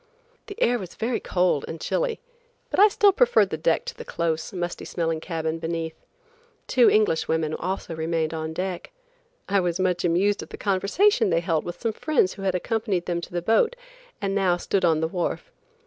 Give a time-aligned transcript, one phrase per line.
[0.47, 2.19] The air was very cold and chilly,
[2.71, 6.07] but still I preferred the deck to the close, musty smelling cabin beneath.
[6.65, 8.91] Two English women also remained on deck.
[9.47, 13.05] I was much amused at the conversation they held with some friends who had accompanied
[13.05, 13.75] them to the boat,
[14.19, 15.51] and now stood on the wharf.